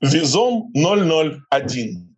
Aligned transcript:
Визом 0.00 0.70
001. 0.74 2.16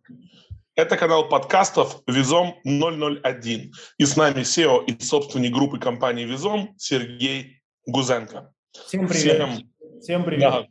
Это 0.75 0.97
канал 0.97 1.29
подкастов 1.29 2.01
Визом 2.05 2.53
001. 2.63 3.71
И 3.97 4.05
с 4.05 4.15
нами 4.15 4.41
SEO 4.41 4.85
и 4.85 5.03
собственник 5.03 5.51
группы 5.51 5.79
компании 5.79 6.25
Визом 6.25 6.75
Сергей 6.77 7.59
Гузенко. 7.87 8.53
Всем 8.85 9.07
привет. 9.07 9.35
Всем, 9.35 9.71
всем 9.99 10.23
привет. 10.23 10.41
Да, 10.41 10.67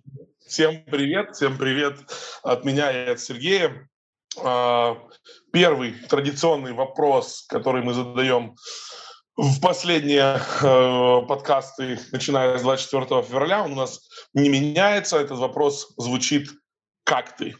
всем 0.47 0.85
привет. 0.85 1.35
Всем 1.35 1.59
привет 1.59 1.97
от 2.45 2.65
меня 2.65 2.93
и 2.93 3.11
от 3.11 3.19
Сергея. 3.19 3.89
А, 4.41 4.97
первый 5.53 5.95
традиционный 6.09 6.75
вопрос, 6.75 7.45
который 7.49 7.83
мы 7.83 7.93
задаем 7.93 8.55
в 9.37 9.61
последние 9.61 10.39
э, 10.63 11.27
подкасты, 11.27 11.99
начиная 12.13 12.57
с 12.59 12.63
24 12.63 13.23
февраля, 13.23 13.65
он 13.65 13.73
у 13.73 13.77
нас 13.77 14.01
не 14.33 14.49
меняется. 14.49 15.19
Этот 15.19 15.39
вопрос 15.39 15.93
звучит 15.97 16.51
«Как 17.05 17.37
ты?». 17.37 17.55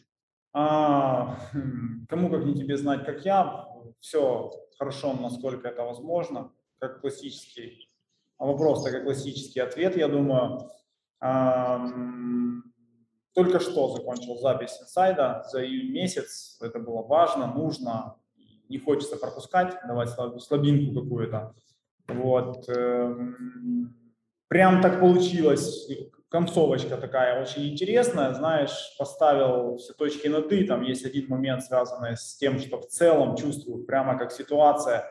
А, 0.53 1.37
хм, 1.53 2.07
кому 2.09 2.31
как 2.31 2.45
не 2.45 2.55
тебе 2.55 2.77
знать, 2.77 3.05
как 3.05 3.25
я. 3.25 3.67
Все 4.01 4.51
хорошо, 4.79 5.13
насколько 5.13 5.69
это 5.69 5.85
возможно, 5.85 6.53
как 6.79 7.01
классический 7.01 7.89
вопрос, 8.39 8.83
так 8.83 8.95
и 8.95 9.05
классический 9.05 9.61
ответ, 9.61 9.97
я 9.97 10.09
думаю. 10.09 10.71
А, 11.21 11.87
только 13.35 13.61
что 13.61 13.95
закончил 13.95 14.37
запись 14.39 14.77
инсайда 14.81 15.45
за 15.51 15.65
июнь 15.65 15.93
месяц. 15.93 16.59
Это 16.61 16.81
было 16.81 17.03
важно, 17.03 17.47
нужно, 17.47 18.17
не 18.69 18.79
хочется 18.79 19.17
пропускать, 19.17 19.77
давать 19.87 20.11
слабинку 20.41 21.01
какую-то. 21.03 21.55
Вот. 22.09 22.69
Эм, 22.69 23.95
прям 24.49 24.83
так 24.83 24.99
получилось. 25.01 25.89
Концовочка 26.31 26.97
такая 26.97 27.43
очень 27.43 27.69
интересная. 27.73 28.33
Знаешь, 28.33 28.95
поставил 28.97 29.79
все 29.79 29.93
точки 29.95 30.29
над 30.29 30.53
«и». 30.53 30.65
Там 30.65 30.83
есть 30.83 31.05
один 31.05 31.27
момент, 31.29 31.65
связанный 31.65 32.17
с 32.17 32.37
тем, 32.37 32.61
что 32.61 32.81
в 32.81 32.87
целом 32.87 33.37
чувствую 33.37 33.85
прямо 33.85 34.17
как 34.17 34.31
ситуация 34.31 35.05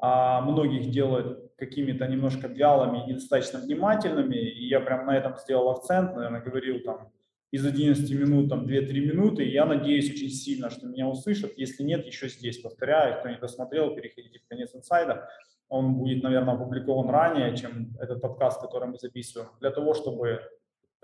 а 0.00 0.40
многих 0.40 0.90
делает 0.90 1.52
какими-то 1.56 2.06
немножко 2.08 2.48
вялыми 2.48 3.04
и 3.04 3.10
недостаточно 3.10 3.60
внимательными. 3.60 4.36
И 4.36 4.66
я 4.66 4.80
прям 4.80 5.06
на 5.06 5.16
этом 5.16 5.36
сделал 5.38 5.70
акцент, 5.70 6.16
наверное, 6.16 6.42
говорил 6.42 6.80
там 6.80 7.12
из 7.52 7.64
11 7.64 8.10
минут 8.10 8.48
там 8.48 8.66
2-3 8.66 8.92
минуты. 9.00 9.44
И 9.44 9.52
я 9.52 9.64
надеюсь 9.66 10.10
очень 10.10 10.30
сильно, 10.30 10.70
что 10.70 10.88
меня 10.88 11.06
услышат. 11.06 11.52
Если 11.56 11.84
нет, 11.84 12.04
еще 12.04 12.28
здесь 12.28 12.58
повторяю. 12.58 13.20
Кто 13.20 13.28
не 13.28 13.38
досмотрел, 13.38 13.94
переходите 13.94 14.40
в 14.40 14.48
конец 14.48 14.74
инсайда. 14.74 15.28
Он 15.68 15.94
будет, 15.94 16.22
наверное, 16.24 16.54
опубликован 16.54 17.08
ранее, 17.08 17.56
чем 17.56 17.96
этот 18.00 18.20
подкаст, 18.20 18.60
который 18.60 18.88
мы 18.88 18.98
записываем, 18.98 19.50
для 19.60 19.70
того, 19.70 19.94
чтобы 19.94 20.40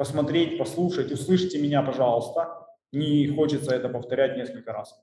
посмотреть, 0.01 0.57
послушать, 0.57 1.13
услышите 1.13 1.59
меня, 1.59 1.83
пожалуйста. 1.83 2.67
Не 2.91 3.29
хочется 3.29 3.75
это 3.75 3.91
повторять 3.91 4.35
несколько 4.35 4.73
раз. 4.73 4.99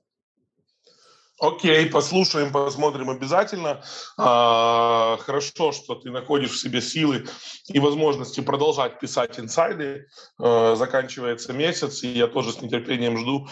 Окей, 1.40 1.86
послушаем, 1.86 2.50
посмотрим 2.50 3.08
обязательно. 3.08 3.80
А, 4.16 5.16
хорошо, 5.20 5.70
что 5.70 5.94
ты 5.94 6.10
находишь 6.10 6.50
в 6.50 6.60
себе 6.60 6.80
силы 6.80 7.26
и 7.68 7.78
возможности 7.78 8.40
продолжать 8.40 8.98
писать 8.98 9.38
инсайды. 9.38 10.08
А, 10.36 10.74
заканчивается 10.74 11.52
месяц, 11.52 12.02
и 12.02 12.08
я 12.08 12.26
тоже 12.26 12.50
с 12.50 12.60
нетерпением 12.60 13.18
жду, 13.18 13.46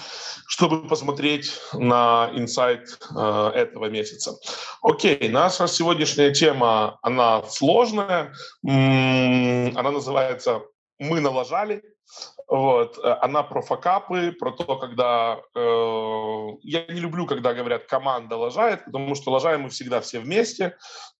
чтобы 0.48 0.88
посмотреть 0.88 1.52
на 1.74 2.28
инсайт 2.34 2.98
а, 3.14 3.52
этого 3.52 3.86
месяца. 3.86 4.34
Окей, 4.82 5.28
наша 5.28 5.68
сегодняшняя 5.68 6.34
тема, 6.34 6.98
она 7.02 7.44
сложная. 7.44 8.34
Она 8.64 9.90
называется 9.92 10.62
«Мы 10.98 11.20
налажали». 11.20 11.82
Вот. 12.48 12.98
Э, 12.98 13.16
она 13.20 13.42
про 13.42 13.62
факапы, 13.62 14.32
про 14.32 14.52
то, 14.52 14.76
когда... 14.76 15.40
Э, 15.54 16.46
я 16.62 16.86
не 16.86 17.00
люблю, 17.00 17.26
когда 17.26 17.54
говорят 17.54 17.86
«команда 17.86 18.36
лажает», 18.36 18.84
потому 18.84 19.14
что 19.14 19.32
лажаем 19.32 19.62
мы 19.62 19.70
всегда 19.70 20.00
все 20.00 20.20
вместе. 20.20 20.76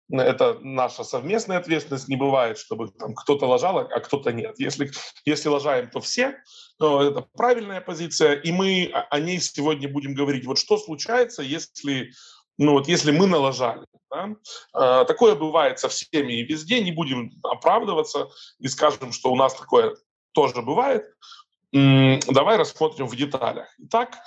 Это 0.09 0.59
наша 0.61 1.03
совместная 1.03 1.59
ответственность. 1.59 2.09
Не 2.09 2.17
бывает, 2.17 2.59
чтобы 2.59 2.89
там 2.91 3.15
кто-то 3.15 3.47
лажал, 3.47 3.79
а 3.79 4.01
кто-то 4.01 4.33
нет. 4.33 4.55
Если, 4.59 4.91
если 5.25 5.49
лажаем, 5.49 5.91
то 5.91 6.01
все. 6.01 6.37
То 6.79 7.03
это 7.03 7.23
правильная 7.37 7.81
позиция. 7.81 8.35
И 8.35 8.53
мы 8.53 8.93
о 8.93 9.19
ней 9.19 9.41
сегодня 9.41 9.89
будем 9.89 10.15
говорить. 10.15 10.47
Вот 10.47 10.59
что 10.59 10.79
случается, 10.79 11.43
если 11.43 12.13
ну 12.59 12.73
вот 12.73 12.89
если 12.89 13.11
мы 13.11 13.27
налажали. 13.27 13.87
Да? 14.11 14.31
Э, 14.75 15.05
такое 15.05 15.35
бывает 15.35 15.79
со 15.79 15.89
всеми 15.89 16.35
и 16.35 16.45
везде, 16.45 16.81
не 16.81 16.93
будем 16.93 17.33
оправдываться 17.43 18.29
и 18.59 18.69
скажем, 18.69 19.13
что 19.13 19.33
у 19.33 19.37
нас 19.37 19.55
такое 19.55 19.97
тоже 20.33 20.63
бывает. 20.63 21.05
Давай 21.73 22.57
рассмотрим 22.57 23.07
в 23.07 23.17
деталях. 23.17 23.69
Итак, 23.79 24.19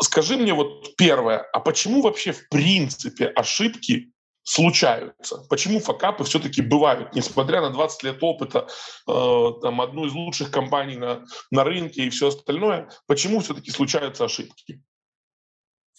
скажи 0.00 0.36
мне 0.36 0.54
вот 0.54 0.96
первое, 0.96 1.38
а 1.52 1.60
почему 1.60 2.02
вообще 2.02 2.32
в 2.32 2.48
принципе 2.48 3.26
ошибки 3.26 4.12
случаются? 4.42 5.44
Почему 5.50 5.80
факапы 5.80 6.24
все-таки 6.24 6.62
бывают, 6.62 7.14
несмотря 7.14 7.60
на 7.60 7.70
20 7.70 8.02
лет 8.04 8.18
опыта, 8.22 8.68
э, 9.08 9.50
там, 9.62 9.80
одну 9.80 10.06
из 10.06 10.12
лучших 10.12 10.50
компаний 10.50 10.96
на, 10.96 11.24
на 11.50 11.64
рынке 11.64 12.04
и 12.04 12.10
все 12.10 12.28
остальное, 12.28 12.88
почему 13.06 13.40
все-таки 13.40 13.70
случаются 13.70 14.24
ошибки? 14.24 14.82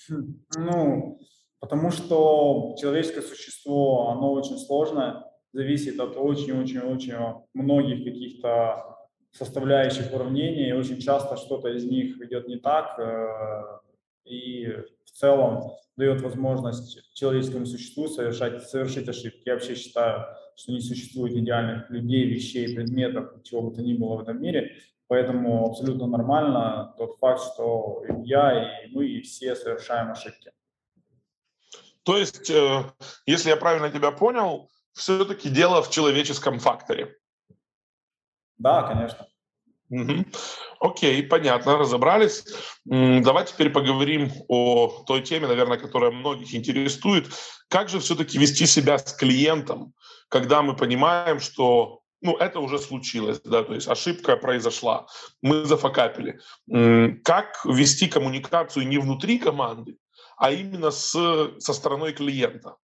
Хм, 0.09 0.45
ну, 0.55 1.19
потому 1.59 1.91
что 1.91 2.75
человеческое 2.79 3.21
существо, 3.21 4.09
оно 4.09 4.31
очень 4.31 4.57
сложное, 4.57 5.23
зависит 5.53 5.99
от 5.99 6.17
очень-очень-очень 6.17 7.13
многих 7.53 8.03
каких-то 8.03 8.97
составляющих 9.31 10.13
уравнений, 10.13 10.69
и 10.69 10.73
очень 10.73 10.99
часто 10.99 11.37
что-то 11.37 11.69
из 11.69 11.85
них 11.85 12.19
идет 12.21 12.47
не 12.47 12.57
так, 12.57 12.99
э, 12.99 13.79
и 14.25 14.67
в 15.05 15.11
целом 15.11 15.71
дает 15.95 16.21
возможность 16.21 17.13
человеческому 17.13 17.65
существу 17.65 18.07
совершать, 18.07 18.63
совершить 18.63 19.07
ошибки. 19.09 19.43
Я 19.45 19.53
вообще 19.53 19.75
считаю, 19.75 20.25
что 20.55 20.71
не 20.71 20.79
существует 20.79 21.35
идеальных 21.35 21.89
людей, 21.89 22.25
вещей, 22.25 22.75
предметов, 22.75 23.41
чего 23.43 23.63
бы 23.63 23.75
то 23.75 23.81
ни 23.81 23.93
было 23.93 24.17
в 24.17 24.21
этом 24.21 24.41
мире, 24.41 24.75
поэтому 25.07 25.67
абсолютно 25.67 26.07
нормально 26.07 26.93
тот 26.97 27.17
факт, 27.19 27.41
что 27.41 28.03
я, 28.23 28.83
и 28.83 28.91
мы, 28.91 29.07
и 29.07 29.21
все 29.21 29.55
совершаем 29.55 30.11
ошибки. 30.11 30.51
То 32.07 32.17
есть, 32.17 32.49
э, 32.49 32.85
если 33.25 33.49
я 33.49 33.57
правильно 33.57 33.89
тебя 33.91 34.11
понял, 34.11 34.71
все-таки 34.93 35.49
дело 35.49 35.83
в 35.83 35.91
человеческом 35.91 36.59
факторе. 36.59 37.17
Да, 38.57 38.83
конечно. 38.83 39.27
Угу. 39.89 40.25
Окей, 40.79 41.21
понятно, 41.23 41.77
разобрались. 41.77 42.45
Давай 42.85 43.45
теперь 43.45 43.71
поговорим 43.71 44.31
о 44.47 45.03
той 45.05 45.21
теме, 45.21 45.47
наверное, 45.47 45.77
которая 45.77 46.11
многих 46.11 46.55
интересует. 46.55 47.27
Как 47.67 47.89
же 47.89 47.99
все-таки 47.99 48.37
вести 48.37 48.67
себя 48.67 48.97
с 48.97 49.13
клиентом, 49.13 49.93
когда 50.29 50.61
мы 50.61 50.77
понимаем, 50.77 51.41
что 51.41 52.03
ну, 52.21 52.37
это 52.37 52.61
уже 52.61 52.79
случилось, 52.79 53.41
да, 53.43 53.63
то 53.63 53.73
есть 53.73 53.89
ошибка 53.89 54.37
произошла, 54.37 55.07
мы 55.41 55.65
зафакапили. 55.65 56.39
Как 57.25 57.65
вести 57.65 58.07
коммуникацию 58.07 58.87
не 58.87 58.97
внутри 58.97 59.39
команды, 59.39 59.97
а 60.37 60.51
именно 60.51 60.91
с, 60.91 61.11
со 61.59 61.73
стороной 61.73 62.13
клиента? 62.13 62.75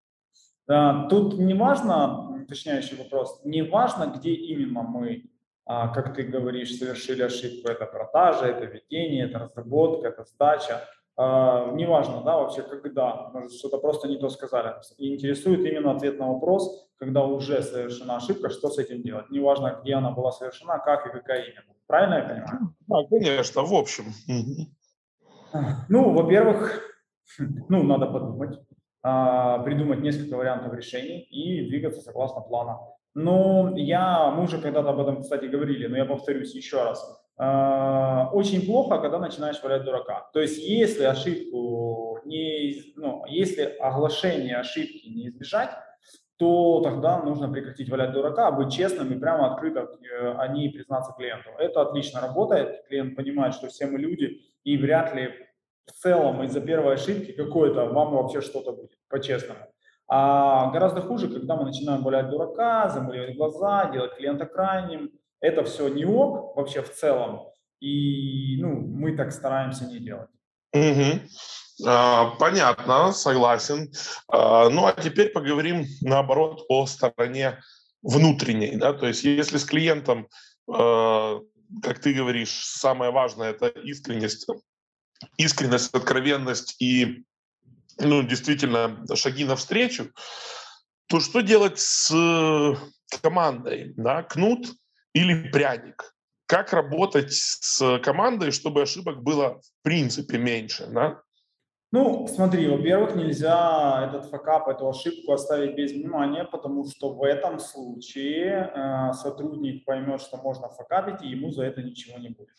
Тут 1.09 1.37
не 1.37 1.53
важно, 1.53 2.41
уточняющий 2.43 2.97
вопрос, 2.97 3.41
не 3.43 3.61
важно, 3.61 4.13
где 4.15 4.33
именно 4.33 4.81
мы 4.81 5.29
а, 5.65 5.87
как 5.87 6.13
ты 6.13 6.23
говоришь, 6.23 6.77
совершили 6.77 7.23
ошибку, 7.23 7.69
это 7.69 7.85
продажа, 7.85 8.45
это 8.45 8.65
ведение, 8.65 9.25
это 9.25 9.39
разработка, 9.39 10.09
это 10.09 10.25
сдача. 10.25 10.81
А, 11.15 11.71
неважно, 11.71 12.21
да, 12.23 12.37
вообще 12.37 12.63
когда, 12.63 13.29
может, 13.33 13.53
что-то 13.53 13.77
просто 13.77 14.07
не 14.07 14.17
то 14.17 14.29
сказали. 14.29 14.73
И 14.97 15.13
интересует 15.13 15.61
именно 15.61 15.91
ответ 15.91 16.19
на 16.19 16.33
вопрос, 16.33 16.89
когда 16.97 17.23
уже 17.23 17.61
совершена 17.61 18.17
ошибка, 18.17 18.49
что 18.49 18.69
с 18.69 18.77
этим 18.77 19.03
делать. 19.03 19.29
Неважно, 19.29 19.79
где 19.81 19.93
она 19.93 20.11
была 20.11 20.31
совершена, 20.31 20.79
как 20.79 21.07
и 21.07 21.11
какая 21.11 21.43
именно. 21.43 21.73
Правильно 21.87 22.15
я 22.15 22.23
понимаю? 22.23 22.75
Да, 22.87 22.97
конечно, 23.09 23.61
в 23.61 23.73
общем. 23.73 24.05
Ну, 25.87 26.13
во-первых, 26.13 26.81
ну, 27.69 27.83
надо 27.83 28.07
подумать, 28.07 28.59
а, 29.01 29.59
придумать 29.59 30.01
несколько 30.01 30.37
вариантов 30.37 30.73
решений 30.73 31.21
и 31.21 31.67
двигаться 31.67 32.01
согласно 32.01 32.41
плана. 32.41 32.79
Ну, 33.15 33.75
я, 33.75 34.31
мы 34.31 34.43
уже 34.43 34.59
когда-то 34.59 34.89
об 34.89 34.99
этом, 34.99 35.21
кстати, 35.21 35.45
говорили, 35.45 35.87
но 35.87 35.97
я 35.97 36.05
повторюсь 36.05 36.55
еще 36.55 36.83
раз. 36.83 37.23
Э, 37.37 38.25
очень 38.31 38.65
плохо, 38.65 38.99
когда 38.99 39.19
начинаешь 39.19 39.61
валять 39.61 39.83
дурака. 39.83 40.29
То 40.33 40.39
есть, 40.39 40.57
если 40.57 41.03
ошибку 41.03 42.19
не, 42.25 42.93
ну, 42.95 43.23
если 43.27 43.63
оглашение 43.79 44.57
ошибки 44.57 45.07
не 45.07 45.27
избежать, 45.27 45.69
то 46.37 46.81
тогда 46.81 47.21
нужно 47.21 47.47
прекратить 47.49 47.89
валять 47.89 48.11
дурака, 48.11 48.51
быть 48.51 48.73
честным 48.73 49.11
и 49.13 49.19
прямо 49.19 49.53
открыто 49.53 49.81
э, 50.01 50.33
о 50.33 50.47
ней 50.47 50.71
признаться 50.71 51.13
клиенту. 51.13 51.49
Это 51.59 51.81
отлично 51.81 52.21
работает, 52.21 52.85
клиент 52.87 53.15
понимает, 53.15 53.53
что 53.53 53.67
все 53.67 53.85
мы 53.85 53.99
люди, 53.99 54.41
и 54.63 54.77
вряд 54.77 55.13
ли 55.13 55.29
в 55.85 55.91
целом 55.91 56.43
из-за 56.43 56.61
первой 56.61 56.95
ошибки 56.95 57.31
какой-то 57.31 57.85
вам 57.85 58.11
вообще 58.11 58.41
что-то 58.41 58.71
будет, 58.71 58.91
по-честному. 59.09 59.59
А 60.07 60.69
гораздо 60.71 61.01
хуже, 61.01 61.27
когда 61.27 61.55
мы 61.55 61.65
начинаем 61.65 62.03
валять 62.03 62.29
дурака, 62.29 62.89
замыливать 62.89 63.35
глаза, 63.35 63.89
делать 63.91 64.15
клиента 64.15 64.45
крайним. 64.45 65.11
Это 65.39 65.63
все 65.63 65.87
не 65.87 66.05
ок 66.05 66.55
вообще 66.55 66.81
в 66.81 66.93
целом. 66.93 67.47
И 67.79 68.57
ну, 68.61 68.79
мы 68.79 69.15
так 69.15 69.31
стараемся 69.31 69.85
не 69.85 69.99
делать. 69.99 70.29
Угу. 70.73 71.87
А, 71.87 72.35
понятно, 72.39 73.11
согласен. 73.11 73.91
А, 74.27 74.69
ну 74.69 74.85
а 74.85 74.93
теперь 74.93 75.29
поговорим 75.29 75.85
наоборот 76.01 76.67
по 76.67 76.85
стороне 76.85 77.59
внутренней. 78.01 78.75
Да? 78.77 78.93
То 78.93 79.07
есть 79.07 79.23
если 79.23 79.57
с 79.57 79.65
клиентом, 79.65 80.27
а, 80.71 81.39
как 81.81 81.99
ты 81.99 82.13
говоришь, 82.13 82.65
самое 82.65 83.11
важное 83.11 83.51
это 83.51 83.67
искренность, 83.67 84.47
искренность, 85.37 85.93
откровенность 85.93 86.75
и 86.81 87.23
ну, 87.99 88.23
действительно 88.23 89.05
шаги 89.15 89.45
навстречу, 89.45 90.11
то 91.07 91.19
что 91.19 91.41
делать 91.41 91.79
с 91.79 92.09
командой? 93.21 93.93
Да? 93.97 94.23
Кнут 94.23 94.73
или 95.13 95.49
пряник? 95.49 96.13
Как 96.45 96.73
работать 96.73 97.33
с 97.33 97.99
командой, 97.99 98.51
чтобы 98.51 98.81
ошибок 98.81 99.23
было 99.23 99.59
в 99.61 99.83
принципе 99.83 100.37
меньше? 100.37 100.87
Да? 100.87 101.21
Ну, 101.93 102.27
смотри, 102.27 102.67
во-первых, 102.67 103.15
нельзя 103.15 104.07
этот 104.09 104.25
факап, 104.25 104.67
эту 104.67 104.89
ошибку 104.89 105.31
оставить 105.31 105.75
без 105.75 105.91
внимания, 105.91 106.43
потому 106.43 106.85
что 106.85 107.13
в 107.13 107.21
этом 107.21 107.59
случае 107.59 108.71
э, 108.75 109.13
сотрудник 109.13 109.85
поймет, 109.85 110.19
что 110.19 110.37
можно 110.37 110.69
факапить, 110.69 111.21
и 111.21 111.29
ему 111.29 111.51
за 111.51 111.65
это 111.65 111.83
ничего 111.83 112.17
не 112.17 112.29
будет. 112.29 112.49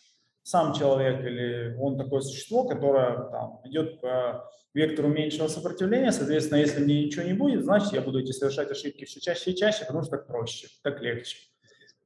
Сам 0.44 0.74
человек 0.74 1.24
или 1.24 1.74
он 1.80 1.98
такое 1.98 2.20
существо, 2.20 2.64
которое 2.64 3.30
там, 3.30 3.60
идет 3.64 4.00
по 4.00 4.48
вектору 4.74 5.08
меньшего 5.08 5.48
сопротивления, 5.48 6.12
соответственно, 6.12 6.58
если 6.58 6.84
мне 6.84 7.04
ничего 7.04 7.24
не 7.24 7.32
будет, 7.32 7.64
значит, 7.64 7.92
я 7.92 8.02
буду 8.02 8.20
эти 8.20 8.30
совершать 8.30 8.70
ошибки 8.70 9.04
все 9.04 9.20
чаще 9.20 9.50
и 9.50 9.56
чаще, 9.56 9.84
потому 9.84 10.02
что 10.02 10.18
так 10.18 10.26
проще, 10.26 10.68
так 10.82 11.00
легче. 11.00 11.38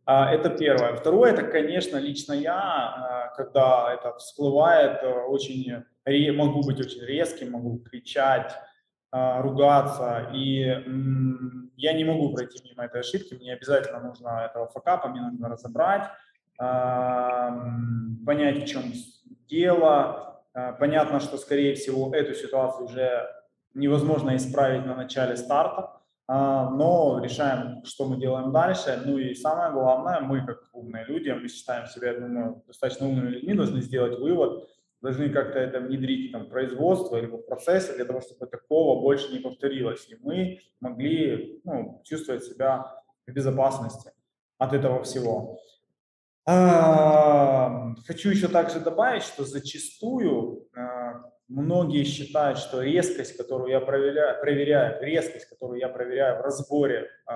А, 0.04 0.32
это 0.32 0.48
первое. 0.48 0.94
Второе, 0.94 1.32
это, 1.32 1.42
конечно, 1.42 1.98
лично 1.98 2.32
я, 2.32 2.54
а, 2.56 3.34
когда 3.36 3.92
это 3.92 4.16
всплывает, 4.16 5.02
э, 5.02 5.24
очень 5.26 5.84
могу 6.32 6.62
быть 6.62 6.80
очень 6.80 7.02
резким, 7.04 7.50
могу 7.50 7.78
кричать, 7.80 8.54
а, 9.10 9.40
ругаться, 9.42 10.30
и 10.34 10.60
я 11.76 11.92
не 11.94 12.04
могу 12.04 12.34
пройти 12.34 12.60
мимо 12.62 12.84
этой 12.84 13.00
ошибки, 13.00 13.34
мне 13.34 13.54
обязательно 13.54 14.00
нужно 14.00 14.46
этого 14.50 14.68
факапа, 14.68 15.08
мне 15.08 15.22
нужно 15.22 15.48
разобрать, 15.48 16.10
понять, 16.58 18.62
в 18.62 18.66
чем 18.66 18.84
дело. 19.48 20.44
Понятно, 20.78 21.20
что, 21.20 21.36
скорее 21.36 21.74
всего, 21.74 22.14
эту 22.14 22.34
ситуацию 22.34 22.86
уже 22.86 23.28
невозможно 23.74 24.36
исправить 24.36 24.86
на 24.86 24.94
начале 24.94 25.36
старта, 25.36 25.98
а, 26.30 26.68
но 26.70 27.20
решаем, 27.22 27.82
что 27.84 28.06
мы 28.06 28.18
делаем 28.18 28.52
дальше. 28.52 29.02
Ну 29.04 29.16
и 29.16 29.34
самое 29.34 29.72
главное, 29.72 30.20
мы 30.20 30.44
как 30.44 30.58
умные 30.72 31.04
люди, 31.06 31.30
мы 31.30 31.48
считаем 31.48 31.86
себя, 31.86 32.12
я 32.12 32.20
думаю, 32.20 32.62
достаточно 32.66 33.06
умными 33.06 33.30
людьми, 33.30 33.54
должны 33.54 33.80
сделать 33.80 34.18
вывод, 34.18 34.68
должны 35.00 35.30
как-то 35.30 35.58
это 35.58 35.80
внедрить 35.80 36.32
там, 36.32 36.44
в 36.44 36.50
производство 36.50 37.16
или 37.16 37.26
в 37.26 37.38
процессы 37.38 37.96
для 37.96 38.04
того, 38.04 38.20
чтобы 38.20 38.46
такого 38.46 39.00
больше 39.00 39.32
не 39.32 39.38
повторилось. 39.38 40.06
И 40.10 40.18
мы 40.22 40.60
могли 40.80 41.62
ну, 41.64 42.02
чувствовать 42.04 42.44
себя 42.44 43.02
в 43.26 43.32
безопасности 43.32 44.12
от 44.58 44.74
этого 44.74 45.04
всего. 45.04 45.58
А, 46.50 47.94
хочу 48.06 48.30
еще 48.30 48.48
также 48.48 48.80
добавить, 48.80 49.22
что 49.22 49.44
зачастую 49.44 50.66
а, 50.74 51.20
многие 51.46 52.04
считают, 52.04 52.56
что 52.56 52.80
резкость, 52.80 53.36
которую 53.36 53.68
я 53.70 53.80
проверяю, 53.80 54.40
проверяю 54.40 55.04
резкость, 55.04 55.46
которую 55.50 55.78
я 55.78 55.90
проверяю 55.90 56.38
в 56.38 56.40
разборе 56.40 57.10
э, 57.30 57.34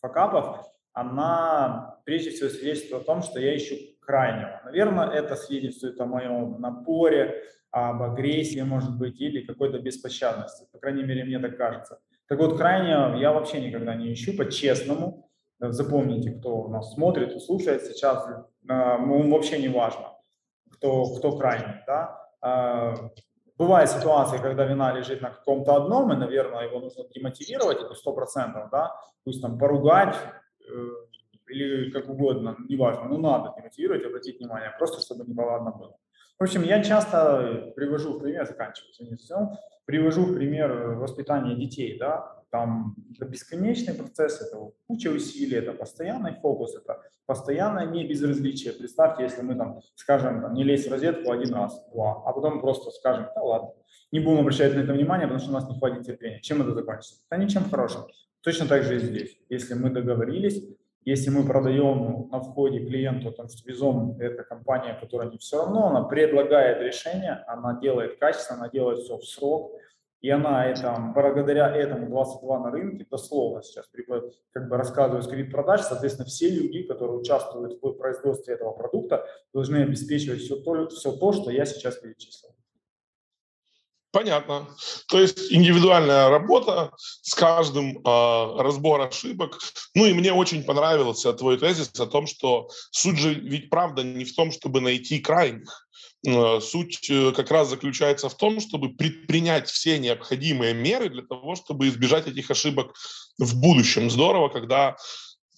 факапов, 0.00 0.64
она 0.94 1.98
прежде 2.06 2.30
всего 2.30 2.48
свидетельствует 2.48 3.02
о 3.02 3.04
том, 3.04 3.22
что 3.22 3.38
я 3.38 3.54
ищу 3.54 3.74
крайнего. 4.00 4.62
Наверное, 4.64 5.10
это 5.10 5.36
свидетельствует 5.36 6.00
о 6.00 6.06
моем 6.06 6.58
напоре, 6.58 7.42
об 7.70 8.02
агрессии, 8.02 8.62
может 8.62 8.96
быть, 8.96 9.20
или 9.20 9.44
какой-то 9.44 9.78
беспощадности. 9.78 10.66
По 10.72 10.78
крайней 10.78 11.02
мере, 11.02 11.24
мне 11.24 11.38
так 11.38 11.58
кажется. 11.58 12.00
Так 12.28 12.38
вот, 12.38 12.56
крайнего 12.56 13.14
я 13.16 13.32
вообще 13.32 13.60
никогда 13.60 13.94
не 13.94 14.14
ищу, 14.14 14.34
по-честному. 14.34 15.28
Запомните, 15.58 16.32
кто 16.32 16.68
нас 16.68 16.94
смотрит 16.94 17.32
и 17.34 17.40
слушает 17.40 17.82
сейчас, 17.82 18.28
э, 18.28 18.42
вообще 18.68 19.58
не 19.58 19.68
важно, 19.68 20.12
кто, 20.70 21.14
кто 21.14 21.38
крайний. 21.38 21.82
Да? 21.86 22.30
А, 22.42 22.94
бывают 23.56 23.90
ситуации, 23.90 24.38
когда 24.38 24.64
вина 24.64 24.92
лежит 24.92 25.22
на 25.22 25.30
каком-то 25.30 25.74
одном, 25.76 26.12
и, 26.12 26.16
наверное, 26.16 26.64
его 26.64 26.80
нужно 26.80 27.04
демотивировать, 27.08 27.80
это 27.80 27.94
сто 27.94 28.12
процентов, 28.12 28.68
да, 28.70 28.94
пусть 29.24 29.42
там 29.42 29.58
поругать 29.58 30.16
э, 30.68 30.88
или 31.48 31.90
как 31.90 32.08
угодно, 32.08 32.56
неважно, 32.68 33.04
но 33.08 33.16
надо 33.16 33.54
демотивировать, 33.56 34.04
обратить 34.04 34.38
внимание, 34.38 34.72
просто 34.78 35.00
чтобы 35.00 35.24
не 35.24 35.32
неповадно 35.32 35.70
было. 35.70 35.96
В 36.38 36.42
общем, 36.42 36.62
я 36.64 36.82
часто 36.82 37.72
привожу 37.76 38.18
в 38.18 38.20
пример, 38.20 38.46
заканчиваю, 38.46 38.92
извините, 38.92 39.34
привожу 39.86 40.26
в 40.26 40.34
пример 40.34 40.96
воспитания 40.96 41.54
детей, 41.54 41.98
да, 41.98 42.35
там 42.56 42.94
это 43.14 43.26
бесконечный 43.26 43.94
процесс, 43.94 44.40
это 44.40 44.70
куча 44.88 45.08
усилий, 45.08 45.58
это 45.58 45.72
постоянный 45.72 46.32
фокус, 46.40 46.74
это 46.74 47.02
постоянное 47.26 47.86
не 47.86 48.06
безразличие. 48.06 48.72
Представьте, 48.72 49.24
если 49.24 49.42
мы 49.42 49.56
там 49.56 49.80
скажем, 49.94 50.40
там, 50.40 50.54
не 50.54 50.64
лезь 50.64 50.86
в 50.86 50.90
розетку 50.90 51.32
один 51.32 51.52
раз, 51.54 51.86
два, 51.92 52.22
а 52.24 52.32
потом 52.32 52.60
просто 52.60 52.90
скажем, 52.90 53.26
да 53.34 53.42
ладно, 53.42 53.70
не 54.10 54.20
будем 54.20 54.40
обращать 54.40 54.74
на 54.74 54.80
это 54.80 54.92
внимание, 54.94 55.26
потому 55.26 55.40
что 55.40 55.50
у 55.50 55.54
нас 55.54 55.68
не 55.68 55.78
хватит 55.78 56.06
терпения. 56.06 56.40
Чем 56.40 56.62
это 56.62 56.72
закончится? 56.72 57.20
Да 57.30 57.36
ничем 57.36 57.68
хорошим. 57.68 58.02
Точно 58.40 58.66
так 58.66 58.84
же 58.84 58.96
и 58.96 58.98
здесь. 59.00 59.38
Если 59.50 59.74
мы 59.74 59.90
договорились, 59.90 60.62
если 61.04 61.30
мы 61.30 61.44
продаем 61.46 62.28
на 62.32 62.40
входе 62.40 62.78
клиенту, 62.78 63.32
там, 63.32 63.48
что 63.48 63.68
Визом– 63.68 64.16
это 64.20 64.44
компания, 64.44 64.98
которая 65.00 65.30
не 65.30 65.36
все 65.36 65.58
равно, 65.58 65.88
она 65.88 66.02
предлагает 66.04 66.80
решение, 66.80 67.44
она 67.46 67.78
делает 67.80 68.18
качественно, 68.18 68.60
она 68.60 68.68
делает 68.70 69.00
все 69.00 69.16
в 69.18 69.24
срок, 69.24 69.72
и 70.20 70.30
она 70.30 70.66
это, 70.66 71.12
благодаря 71.14 71.74
этому 71.74 72.08
22 72.08 72.58
на 72.60 72.70
рынке, 72.70 73.06
дословно 73.10 73.62
сейчас 73.62 73.86
как 74.52 74.68
бы 74.68 74.76
рассказываю 74.76 75.22
скрипт 75.22 75.52
продаж, 75.52 75.82
соответственно, 75.82 76.26
все 76.26 76.48
люди, 76.48 76.82
которые 76.82 77.18
участвуют 77.18 77.78
в 77.82 77.92
производстве 77.92 78.54
этого 78.54 78.72
продукта, 78.72 79.26
должны 79.52 79.76
обеспечивать 79.82 80.40
все 80.40 80.56
то, 80.56 80.88
все 80.88 81.12
то 81.12 81.32
что 81.32 81.50
я 81.50 81.66
сейчас 81.66 81.96
перечислил. 81.96 82.56
Понятно. 84.16 84.66
То 85.08 85.20
есть 85.20 85.52
индивидуальная 85.52 86.30
работа 86.30 86.90
с 86.96 87.34
каждым 87.34 87.98
э, 87.98 88.62
разбор 88.62 89.02
ошибок. 89.02 89.58
Ну 89.94 90.06
и 90.06 90.14
мне 90.14 90.32
очень 90.32 90.64
понравился 90.64 91.34
твой 91.34 91.58
тезис 91.58 91.92
о 92.00 92.06
том, 92.06 92.26
что 92.26 92.70
суть 92.92 93.18
же 93.18 93.34
ведь 93.34 93.68
правда 93.68 94.02
не 94.02 94.24
в 94.24 94.34
том, 94.34 94.52
чтобы 94.52 94.80
найти 94.80 95.18
крайних. 95.18 95.86
Э, 96.26 96.60
суть 96.60 97.08
э, 97.08 97.32
как 97.32 97.50
раз 97.50 97.68
заключается 97.68 98.28
в 98.28 98.36
том, 98.36 98.60
чтобы 98.60 98.88
предпринять 98.90 99.68
все 99.68 99.98
необходимые 99.98 100.74
меры 100.74 101.08
для 101.08 101.22
того, 101.22 101.54
чтобы 101.54 101.86
избежать 101.88 102.26
этих 102.26 102.50
ошибок 102.50 102.94
в 103.38 103.60
будущем. 103.60 104.10
Здорово, 104.10 104.48
когда 104.48 104.96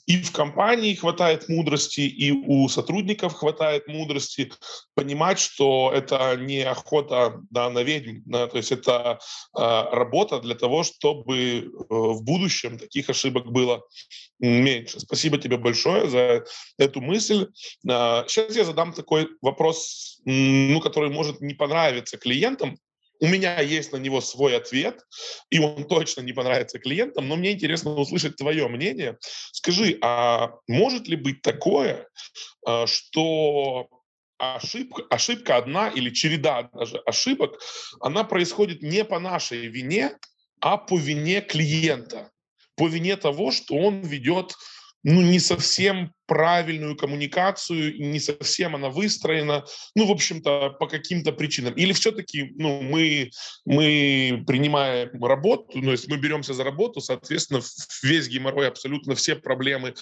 и 0.08 0.16
в 0.22 0.32
компании 0.32 0.94
хватает 0.94 1.50
мудрости, 1.50 2.00
и 2.00 2.32
у 2.32 2.66
сотрудников 2.70 3.34
хватает 3.34 3.86
мудрости 3.88 4.50
понимать, 4.94 5.38
что 5.38 5.92
это 5.94 6.34
не 6.36 6.62
охота 6.62 7.42
да, 7.50 7.68
на 7.68 7.82
ведьм, 7.82 8.22
да, 8.24 8.46
то 8.46 8.56
есть 8.56 8.72
это 8.72 9.18
э, 9.54 9.60
работа 9.92 10.40
для 10.40 10.54
того, 10.54 10.82
чтобы 10.82 11.36
э, 11.36 11.68
в 11.90 12.22
будущем 12.22 12.78
таких 12.78 13.10
ошибок 13.10 13.52
было 13.52 13.82
меньше. 14.38 14.98
Спасибо 14.98 15.36
тебе 15.36 15.58
большое 15.58 16.08
за 16.08 16.44
эту 16.78 17.02
мысль. 17.02 17.48
Э, 17.86 18.24
сейчас 18.26 18.56
я 18.56 18.64
задам 18.64 18.94
такой 18.94 19.28
вопрос, 19.42 20.22
ну, 20.24 20.80
который 20.80 21.10
может 21.10 21.42
не 21.42 21.52
понравиться 21.52 22.16
клиентам, 22.16 22.78
у 23.20 23.26
меня 23.26 23.60
есть 23.60 23.92
на 23.92 23.96
него 23.96 24.20
свой 24.20 24.56
ответ, 24.56 25.00
и 25.50 25.58
он 25.58 25.84
точно 25.84 26.20
не 26.20 26.32
понравится 26.32 26.78
клиентам, 26.78 27.28
но 27.28 27.36
мне 27.36 27.52
интересно 27.52 27.94
услышать 27.94 28.36
твое 28.36 28.68
мнение. 28.68 29.18
Скажи, 29.52 29.98
а 30.02 30.52
может 30.68 31.08
ли 31.08 31.16
быть 31.16 31.42
такое, 31.42 32.08
а, 32.64 32.86
что 32.86 33.88
ошибка, 34.38 35.02
ошибка 35.10 35.56
одна 35.56 35.88
или 35.88 36.10
череда 36.10 36.70
даже 36.72 36.98
ошибок, 36.98 37.60
она 38.00 38.24
происходит 38.24 38.82
не 38.82 39.04
по 39.04 39.18
нашей 39.18 39.66
вине, 39.66 40.16
а 40.60 40.76
по 40.76 40.96
вине 40.96 41.40
клиента, 41.40 42.30
по 42.76 42.86
вине 42.88 43.16
того, 43.16 43.50
что 43.50 43.74
он 43.74 44.00
ведет 44.00 44.54
ну, 45.04 45.22
не 45.22 45.38
совсем 45.38 46.12
правильную 46.26 46.94
коммуникацию, 46.94 47.98
не 47.98 48.20
совсем 48.20 48.74
она 48.74 48.90
выстроена, 48.90 49.64
ну, 49.94 50.06
в 50.06 50.10
общем-то, 50.10 50.76
по 50.78 50.86
каким-то 50.86 51.32
причинам. 51.32 51.72
Или 51.74 51.94
все-таки, 51.94 52.52
ну, 52.56 52.82
мы, 52.82 53.30
мы 53.64 54.44
принимаем 54.46 55.24
работу, 55.24 55.78
ну, 55.78 55.92
если 55.92 56.10
мы 56.10 56.18
беремся 56.18 56.52
за 56.52 56.64
работу, 56.64 57.00
соответственно, 57.00 57.62
весь 58.02 58.28
геморрой, 58.28 58.68
абсолютно 58.68 59.14
все 59.14 59.36
проблемы, 59.36 59.94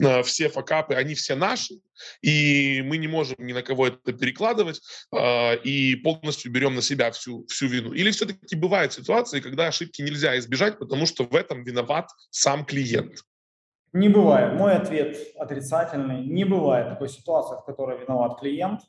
э, 0.00 0.22
все 0.22 0.48
факапы, 0.48 0.94
они 0.94 1.14
все 1.14 1.34
наши, 1.34 1.74
и 2.22 2.80
мы 2.82 2.96
не 2.96 3.08
можем 3.08 3.36
ни 3.38 3.52
на 3.52 3.62
кого 3.62 3.88
это 3.88 4.12
перекладывать 4.12 4.80
э, 5.12 5.58
и 5.64 5.96
полностью 5.96 6.50
берем 6.50 6.74
на 6.74 6.82
себя 6.82 7.10
всю, 7.10 7.44
всю 7.48 7.66
вину. 7.66 7.92
Или 7.92 8.10
все-таки 8.10 8.56
бывают 8.56 8.94
ситуации, 8.94 9.40
когда 9.40 9.66
ошибки 9.66 10.00
нельзя 10.00 10.38
избежать, 10.38 10.78
потому 10.78 11.04
что 11.04 11.24
в 11.24 11.34
этом 11.34 11.62
виноват 11.64 12.08
сам 12.30 12.64
клиент. 12.64 13.22
Не 13.94 14.08
бывает. 14.08 14.54
Мой 14.54 14.72
ответ 14.72 15.16
отрицательный. 15.38 16.26
Не 16.26 16.44
бывает 16.44 16.88
такой 16.90 17.08
ситуации, 17.08 17.54
в 17.54 17.64
которой 17.64 17.96
виноват 17.96 18.40
клиент. 18.40 18.80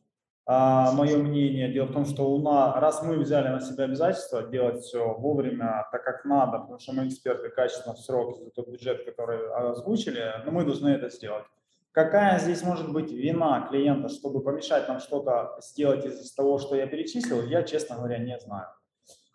А, 0.48 0.92
мое 0.94 1.18
мнение, 1.18 1.72
дело 1.72 1.86
в 1.86 1.94
том, 1.94 2.06
что 2.06 2.32
у 2.32 2.42
нас, 2.42 2.76
раз 2.78 3.04
мы 3.04 3.18
взяли 3.18 3.50
на 3.50 3.62
себя 3.62 3.86
обязательство 3.86 4.44
делать 4.44 4.82
все 4.82 5.14
вовремя, 5.14 5.88
так 5.92 6.04
как 6.04 6.26
надо, 6.26 6.60
потому 6.60 6.80
что 6.80 6.94
мы 6.94 7.08
эксперты 7.08 7.50
качественно 7.50 7.96
в 7.96 8.00
срок 8.00 8.38
за 8.38 8.50
тот 8.52 8.68
бюджет, 8.68 9.06
который 9.06 9.52
озвучили, 9.72 10.24
но 10.44 10.52
мы 10.52 10.66
должны 10.66 10.90
это 10.90 11.10
сделать. 11.10 11.46
Какая 11.92 12.40
здесь 12.40 12.64
может 12.64 12.92
быть 12.92 13.12
вина 13.12 13.68
клиента, 13.70 14.10
чтобы 14.10 14.42
помешать 14.42 14.88
нам 14.88 15.00
что-то 15.00 15.58
сделать 15.62 16.06
из 16.06 16.32
того, 16.34 16.60
что 16.60 16.76
я 16.76 16.88
перечислил, 16.88 17.44
я, 17.44 17.64
честно 17.64 17.96
говоря, 17.96 18.18
не 18.18 18.38
знаю. 18.40 18.68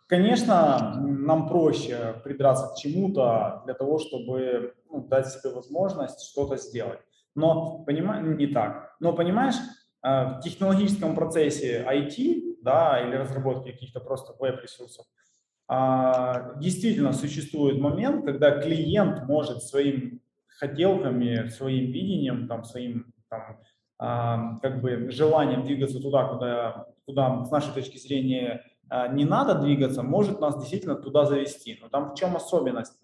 Конечно, 0.07 1.01
нам 1.01 1.49
проще 1.49 2.21
придраться 2.25 2.69
к 2.69 2.77
чему-то 2.77 3.63
для 3.65 3.75
того, 3.75 3.99
чтобы 3.99 4.75
ну, 4.91 5.07
дать 5.07 5.29
себе 5.29 5.53
возможность 5.55 6.31
что-то 6.31 6.57
сделать. 6.57 7.01
Но, 7.35 7.85
понимаешь, 7.85 8.27
не 8.39 8.47
так. 8.47 8.97
Но, 9.01 9.13
понимаешь, 9.13 9.57
э, 10.03 10.09
в 10.09 10.41
технологическом 10.43 11.15
процессе 11.15 11.85
IT, 11.89 12.57
да, 12.63 13.01
или 13.01 13.17
разработки 13.17 13.71
каких-то 13.71 14.01
просто 14.01 14.35
веб-ресурсов, 14.39 15.07
а, 15.73 16.55
действительно 16.57 17.13
существует 17.13 17.81
момент, 17.81 18.25
когда 18.25 18.61
клиент 18.61 19.23
может 19.29 19.63
своим 19.63 20.21
хотелками, 20.49 21.49
своим 21.49 21.93
видением, 21.93 22.49
там, 22.49 22.65
своим 22.65 23.15
там, 23.29 23.61
а, 23.97 24.59
как 24.63 24.81
бы 24.81 25.11
желанием 25.13 25.65
двигаться 25.65 26.01
туда, 26.01 26.25
куда, 26.25 26.87
куда 27.07 27.45
с 27.45 27.51
нашей 27.53 27.73
точки 27.73 27.99
зрения 27.99 28.65
а, 28.89 29.07
не 29.07 29.25
надо 29.25 29.55
двигаться, 29.55 30.03
может 30.03 30.41
нас 30.41 30.59
действительно 30.59 30.97
туда 30.97 31.25
завести. 31.25 31.79
Но 31.81 31.89
там 31.89 32.11
в 32.11 32.15
чем 32.17 32.35
особенность? 32.35 32.99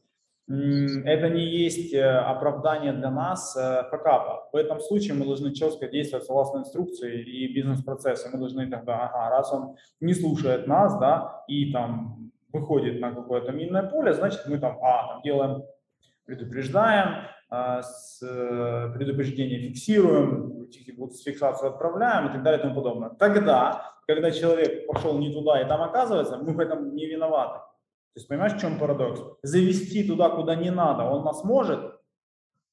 Это 0.48 1.28
не 1.28 1.44
есть 1.44 1.92
э, 1.92 2.04
оправдание 2.04 2.92
для 2.92 3.10
нас 3.10 3.56
э, 3.56 3.82
факапа. 3.90 4.48
В 4.52 4.56
этом 4.56 4.78
случае 4.78 5.14
мы 5.14 5.24
должны 5.24 5.52
четко 5.52 5.88
действовать 5.88 6.24
согласно 6.24 6.58
инструкции 6.58 7.20
и 7.20 7.52
бизнес-процессу. 7.52 8.28
Мы 8.32 8.38
должны 8.38 8.70
тогда, 8.70 9.08
ага, 9.08 9.28
раз 9.28 9.52
он 9.52 9.74
не 10.00 10.14
слушает 10.14 10.68
нас, 10.68 10.96
да, 11.00 11.42
и 11.48 11.72
там 11.72 12.30
выходит 12.52 13.00
на 13.00 13.12
какое-то 13.12 13.50
минное 13.50 13.82
поле, 13.82 14.14
значит 14.14 14.42
мы 14.46 14.58
там, 14.58 14.78
а, 14.82 15.14
там 15.14 15.22
делаем, 15.22 15.64
предупреждаем, 16.24 17.26
а, 17.50 17.82
с 17.82 18.22
э, 18.22 18.92
предупреждения 18.94 19.58
фиксируем, 19.58 20.68
с 21.10 21.22
фиксацию 21.22 21.70
отправляем 21.70 22.28
и 22.28 22.32
так 22.32 22.42
далее 22.44 22.60
и 22.60 22.62
тому 22.62 22.74
подобное. 22.76 23.10
Тогда, 23.10 23.94
когда 24.06 24.30
человек 24.30 24.86
пошел 24.86 25.18
не 25.18 25.32
туда 25.32 25.60
и 25.60 25.68
там 25.68 25.82
оказывается, 25.82 26.38
мы 26.38 26.52
в 26.52 26.60
этом 26.60 26.94
не 26.94 27.06
виноваты. 27.06 27.60
То 28.16 28.20
есть 28.20 28.28
понимаешь, 28.28 28.54
в 28.54 28.61
чем 28.61 28.78
парадокс? 28.78 29.20
Завести 29.42 30.02
туда, 30.02 30.30
куда 30.30 30.54
не 30.54 30.70
надо, 30.70 31.02
он 31.02 31.23
нас 31.23 31.44
может, 31.44 32.00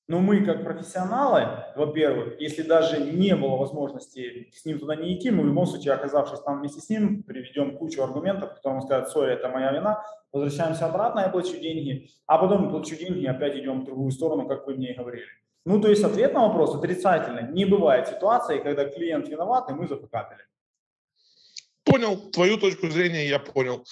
но 0.08 0.22
мы, 0.22 0.46
как 0.46 0.64
профессионалы, 0.64 1.66
во-первых, 1.76 2.40
если 2.40 2.62
даже 2.62 3.12
не 3.12 3.36
было 3.36 3.58
возможности 3.58 4.50
с 4.54 4.64
ним 4.64 4.80
туда 4.80 4.96
не 4.96 5.18
идти, 5.18 5.32
мы 5.32 5.44
в 5.44 5.48
любом 5.48 5.66
случае, 5.66 5.96
оказавшись 5.96 6.40
там 6.40 6.60
вместе 6.60 6.80
с 6.80 6.88
ним, 6.88 7.24
приведем 7.24 7.78
кучу 7.78 8.02
аргументов, 8.02 8.54
которым 8.54 8.80
он 8.80 9.06
сори, 9.08 9.34
это 9.34 9.50
моя 9.50 9.74
вина, 9.74 10.02
возвращаемся 10.32 10.86
обратно, 10.86 11.20
я 11.20 11.28
плачу 11.28 11.60
деньги, 11.60 12.10
а 12.26 12.38
потом 12.38 12.70
плачу 12.70 12.96
деньги 12.96 13.20
и 13.20 13.28
опять 13.28 13.58
идем 13.58 13.82
в 13.82 13.84
другую 13.84 14.12
сторону, 14.12 14.48
как 14.48 14.66
вы 14.66 14.76
мне 14.76 14.94
и 14.94 14.98
говорили. 14.98 15.26
Ну, 15.66 15.82
то 15.82 15.90
есть 15.90 16.06
ответ 16.06 16.34
на 16.34 16.48
вопрос 16.48 16.74
отрицательный. 16.74 17.52
Не 17.52 17.66
бывает 17.66 18.08
ситуации, 18.08 18.60
когда 18.60 18.86
клиент 18.86 19.28
виноват, 19.28 19.70
и 19.70 19.74
мы 19.74 19.90
зафакапили. 19.90 20.40
Понял, 21.84 22.32
твою 22.32 22.58
точку 22.58 22.88
зрения 22.88 23.28
я 23.28 23.40
понял. 23.40 23.84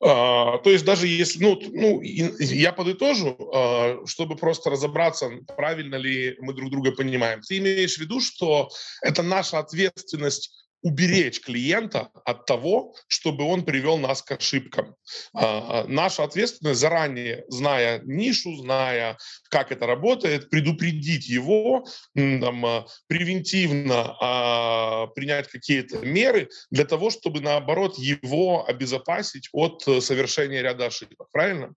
А, 0.00 0.58
то 0.58 0.70
есть 0.70 0.84
даже 0.84 1.06
если, 1.06 1.42
ну, 1.42 1.58
ну 1.72 2.00
я 2.02 2.72
подытожу, 2.72 3.36
а, 3.54 4.02
чтобы 4.06 4.36
просто 4.36 4.70
разобраться, 4.70 5.30
правильно 5.56 5.96
ли 5.96 6.36
мы 6.40 6.52
друг 6.52 6.70
друга 6.70 6.92
понимаем. 6.92 7.40
Ты 7.40 7.58
имеешь 7.58 7.96
в 7.96 8.00
виду, 8.00 8.20
что 8.20 8.68
это 9.02 9.22
наша 9.22 9.58
ответственность 9.58 10.65
уберечь 10.82 11.40
клиента 11.40 12.10
от 12.24 12.46
того, 12.46 12.94
чтобы 13.08 13.44
он 13.44 13.64
привел 13.64 13.98
нас 13.98 14.22
к 14.22 14.32
ошибкам. 14.32 14.94
А, 15.34 15.84
наша 15.88 16.24
ответственность 16.24 16.80
заранее, 16.80 17.44
зная 17.48 18.00
нишу, 18.04 18.54
зная, 18.56 19.18
как 19.50 19.72
это 19.72 19.86
работает, 19.86 20.50
предупредить 20.50 21.28
его, 21.28 21.84
там, 22.14 22.64
а, 22.64 22.86
превентивно 23.08 24.16
а, 24.20 25.06
принять 25.08 25.48
какие-то 25.48 25.98
меры 25.98 26.48
для 26.70 26.84
того, 26.84 27.10
чтобы, 27.10 27.40
наоборот, 27.40 27.98
его 27.98 28.64
обезопасить 28.66 29.48
от 29.52 29.82
совершения 29.82 30.62
ряда 30.62 30.86
ошибок. 30.86 31.28
Правильно? 31.32 31.74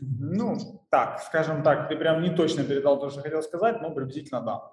Ну, 0.00 0.84
так, 0.90 1.22
скажем 1.22 1.62
так, 1.62 1.88
ты 1.88 1.96
прям 1.96 2.22
не 2.22 2.30
точно 2.30 2.64
передал 2.64 2.98
то, 2.98 3.10
что 3.10 3.20
хотел 3.20 3.42
сказать, 3.42 3.80
но 3.80 3.90
приблизительно 3.90 4.40
да. 4.40 4.72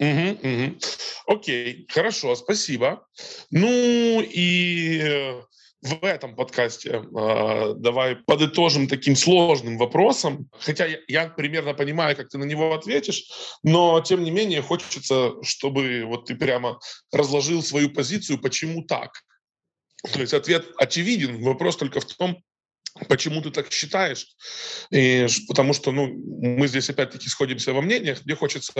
Угу, 0.00 0.28
угу. 0.42 0.78
Окей, 1.26 1.86
хорошо, 1.90 2.34
спасибо. 2.34 3.06
Ну 3.50 4.22
и 4.22 4.98
э, 4.98 5.42
в 5.82 6.02
этом 6.02 6.34
подкасте 6.34 6.90
э, 6.90 7.74
давай 7.76 8.16
подытожим 8.16 8.88
таким 8.88 9.14
сложным 9.14 9.76
вопросом. 9.76 10.48
Хотя 10.58 10.86
я, 10.86 10.98
я 11.06 11.28
примерно 11.28 11.74
понимаю, 11.74 12.16
как 12.16 12.30
ты 12.30 12.38
на 12.38 12.44
него 12.44 12.72
ответишь, 12.72 13.24
но 13.62 14.00
тем 14.00 14.24
не 14.24 14.30
менее 14.30 14.62
хочется, 14.62 15.32
чтобы 15.42 16.04
вот 16.06 16.24
ты 16.24 16.34
прямо 16.34 16.80
разложил 17.12 17.62
свою 17.62 17.90
позицию, 17.90 18.40
почему 18.40 18.84
так. 18.84 19.10
То 20.14 20.20
есть 20.22 20.32
ответ 20.32 20.66
очевиден, 20.78 21.42
вопрос 21.42 21.76
только 21.76 22.00
в 22.00 22.06
том, 22.06 22.42
Почему 23.08 23.40
ты 23.42 23.50
так 23.50 23.72
считаешь? 23.72 24.26
И, 24.90 25.26
потому 25.48 25.72
что 25.72 25.92
ну, 25.92 26.06
мы 26.06 26.66
здесь 26.68 26.90
опять-таки 26.90 27.28
сходимся 27.28 27.72
во 27.72 27.82
мнениях, 27.82 28.24
мне 28.24 28.34
хочется 28.34 28.72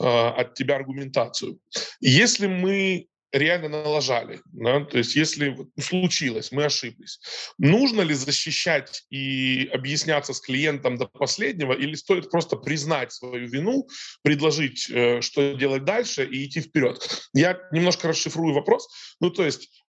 э, 0.00 0.04
от 0.04 0.54
тебя 0.54 0.76
аргументацию. 0.76 1.58
Если 2.00 2.46
мы 2.46 3.06
реально 3.32 3.68
налажали, 3.68 4.40
да, 4.52 4.84
то 4.84 4.98
есть 4.98 5.14
если 5.14 5.56
случилось, 5.78 6.50
мы 6.50 6.64
ошиблись, 6.64 7.20
нужно 7.58 8.00
ли 8.02 8.14
защищать 8.14 9.04
и 9.10 9.68
объясняться 9.72 10.34
с 10.34 10.40
клиентом 10.40 10.96
до 10.96 11.06
последнего, 11.06 11.72
или 11.72 11.94
стоит 11.94 12.30
просто 12.30 12.56
признать 12.56 13.12
свою 13.12 13.48
вину, 13.48 13.86
предложить, 14.22 14.90
э, 14.90 15.20
что 15.20 15.52
делать 15.52 15.84
дальше 15.84 16.24
и 16.24 16.46
идти 16.46 16.60
вперед? 16.60 16.98
Я 17.32 17.58
немножко 17.72 18.08
расшифрую 18.08 18.54
вопрос. 18.54 18.88
Ну, 19.20 19.30
то 19.30 19.44
есть 19.44 19.79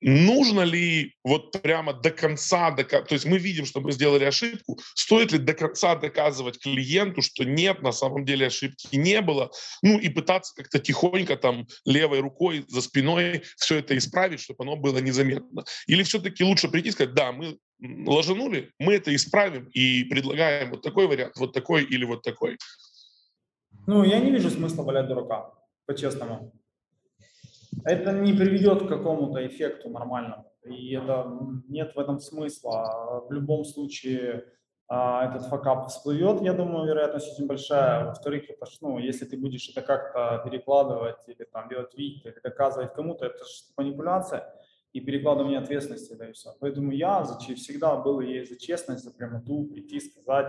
нужно 0.00 0.62
ли 0.62 1.14
вот 1.22 1.52
прямо 1.62 1.92
до 1.92 2.10
конца, 2.10 2.72
то 2.72 3.04
есть 3.10 3.24
мы 3.24 3.38
видим, 3.38 3.66
что 3.66 3.80
мы 3.80 3.92
сделали 3.92 4.24
ошибку, 4.24 4.78
стоит 4.94 5.32
ли 5.32 5.38
до 5.38 5.54
конца 5.54 5.94
доказывать 5.94 6.58
клиенту, 6.58 7.22
что 7.22 7.44
нет, 7.44 7.80
на 7.82 7.92
самом 7.92 8.24
деле 8.24 8.46
ошибки 8.46 8.96
не 8.96 9.20
было, 9.20 9.50
ну 9.82 9.98
и 9.98 10.08
пытаться 10.08 10.52
как-то 10.56 10.80
тихонько 10.80 11.36
там 11.36 11.66
левой 11.84 12.20
рукой 12.20 12.64
за 12.68 12.82
спиной 12.82 13.42
все 13.56 13.78
это 13.78 13.96
исправить, 13.96 14.40
чтобы 14.40 14.64
оно 14.64 14.76
было 14.76 14.98
незаметно. 14.98 15.64
Или 15.86 16.02
все-таки 16.02 16.42
лучше 16.42 16.68
прийти 16.68 16.88
и 16.88 16.92
сказать, 16.92 17.14
да, 17.14 17.30
мы 17.32 17.58
ложанули, 17.80 18.72
мы 18.78 18.94
это 18.94 19.14
исправим 19.14 19.68
и 19.68 20.04
предлагаем 20.04 20.70
вот 20.70 20.82
такой 20.82 21.06
вариант, 21.06 21.36
вот 21.36 21.52
такой 21.52 21.84
или 21.84 22.04
вот 22.04 22.22
такой. 22.22 22.58
Ну, 23.86 24.02
я 24.02 24.18
не 24.18 24.30
вижу 24.30 24.50
смысла 24.50 24.82
валять 24.82 25.06
дурака, 25.06 25.52
по-честному 25.86 26.52
это 27.84 28.12
не 28.12 28.32
приведет 28.32 28.84
к 28.84 28.88
какому-то 28.88 29.46
эффекту 29.46 29.90
нормальному. 29.90 30.50
И 30.64 30.94
это 30.94 31.26
нет 31.68 31.94
в 31.94 31.98
этом 31.98 32.18
смысла. 32.18 33.24
В 33.28 33.32
любом 33.32 33.64
случае 33.64 34.44
а, 34.88 35.26
этот 35.28 35.46
факап 35.48 35.88
всплывет, 35.88 36.42
я 36.42 36.52
думаю, 36.52 36.86
вероятность 36.86 37.32
очень 37.32 37.46
большая. 37.46 38.06
Во-вторых, 38.06 38.44
это, 38.48 38.66
ну, 38.80 38.98
если 38.98 39.24
ты 39.24 39.36
будешь 39.36 39.68
это 39.70 39.82
как-то 39.82 40.42
перекладывать 40.44 41.26
или 41.26 41.44
там 41.52 41.68
делать 41.68 41.94
вид, 41.96 42.24
или 42.24 42.40
доказывать 42.42 42.94
кому-то, 42.94 43.26
это 43.26 43.38
же 43.38 43.52
манипуляция 43.76 44.54
и 44.92 45.00
перекладывание 45.00 45.58
ответственности, 45.58 46.14
да 46.14 46.28
и 46.28 46.32
все. 46.32 46.50
Поэтому 46.60 46.92
я 46.92 47.24
за, 47.24 47.38
всегда 47.38 47.96
был 47.96 48.20
есть 48.20 48.52
за 48.52 48.58
честность, 48.58 49.04
за 49.04 49.10
прямоту, 49.10 49.64
прийти, 49.64 50.00
сказать, 50.00 50.46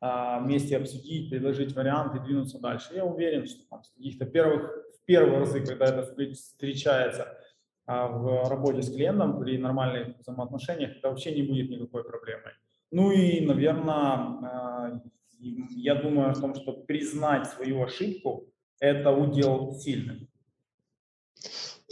а, 0.00 0.40
вместе 0.40 0.76
обсудить, 0.76 1.30
предложить 1.30 1.74
варианты 1.74 2.20
двинуться 2.20 2.58
дальше. 2.58 2.94
Я 2.94 3.04
уверен, 3.04 3.46
что 3.46 3.68
там, 3.68 3.82
с 3.82 3.90
каких-то 3.90 4.26
первых 4.26 4.89
первые 5.10 5.40
разы, 5.40 5.60
когда 5.60 5.86
это 5.86 6.02
встречается 6.34 7.36
а, 7.84 8.06
в 8.06 8.48
работе 8.48 8.80
с 8.80 8.94
клиентом 8.94 9.40
при 9.40 9.58
нормальных 9.58 10.16
взаимоотношениях, 10.18 10.98
это 10.98 11.08
вообще 11.08 11.34
не 11.34 11.42
будет 11.42 11.68
никакой 11.68 12.04
проблемой. 12.04 12.52
Ну 12.92 13.10
и, 13.10 13.44
наверное, 13.44 13.92
а, 13.92 15.02
я 15.40 15.96
думаю 15.96 16.30
о 16.30 16.34
том, 16.34 16.54
что 16.54 16.72
признать 16.72 17.48
свою 17.48 17.82
ошибку– 17.82 18.46
это 18.78 19.10
удел 19.10 19.72
сильный. 19.72 20.29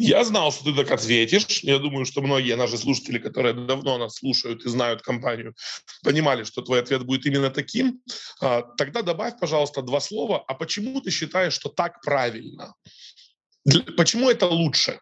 Я 0.01 0.23
знал, 0.25 0.53
что 0.53 0.65
ты 0.65 0.75
так 0.75 0.93
ответишь. 0.93 1.65
Я 1.65 1.79
думаю, 1.79 2.05
что 2.05 2.23
многие 2.23 2.55
наши 2.55 2.79
слушатели, 2.79 3.19
которые 3.19 3.53
давно 3.53 3.99
нас 3.99 4.15
слушают 4.15 4.65
и 4.65 4.69
знают 4.69 5.03
компанию, 5.03 5.55
понимали, 6.05 6.45
что 6.45 6.63
твой 6.63 6.81
ответ 6.81 7.05
будет 7.05 7.27
именно 7.27 7.51
таким. 7.51 8.01
А, 8.41 8.63
тогда 8.63 9.03
добавь, 9.03 9.35
пожалуйста, 9.41 9.83
два 9.83 10.01
слова. 10.01 10.45
А 10.47 10.55
почему 10.55 11.01
ты 11.01 11.11
считаешь, 11.11 11.53
что 11.53 11.69
так 11.69 12.01
правильно? 12.03 12.75
Почему 13.97 14.31
это 14.31 14.47
лучше? 14.47 15.01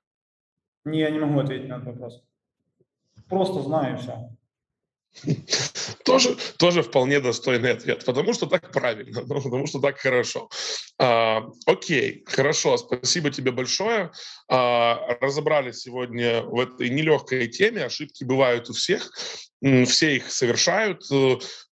Не, 0.87 1.00
я 1.00 1.11
не 1.11 1.19
могу 1.19 1.41
ответить 1.41 1.69
на 1.69 1.75
этот 1.75 1.88
вопрос. 1.88 2.23
Просто 3.29 3.62
знаю 3.62 3.99
все. 3.99 4.31
Тоже, 6.04 6.37
тоже 6.58 6.82
вполне 6.82 7.20
достойный 7.20 7.73
ответ, 7.73 8.04
потому 8.04 8.32
что 8.32 8.46
так 8.46 8.70
правильно, 8.73 9.23
потому 9.26 9.66
что 9.66 9.80
так 9.80 9.99
хорошо. 9.99 10.49
А, 10.99 11.44
окей, 11.66 12.23
хорошо, 12.26 12.76
спасибо 12.76 13.30
тебе 13.30 13.50
большое. 13.50 14.12
А, 14.49 15.16
разобрали 15.20 15.73
сегодня 15.73 16.42
в 16.42 16.61
этой 16.61 16.90
нелегкой 16.90 17.49
теме. 17.49 17.85
Ошибки 17.85 18.25
бывают 18.25 18.70
у 18.70 18.73
всех, 18.73 19.11
все 19.61 20.16
их 20.16 20.30
совершают. 20.30 21.02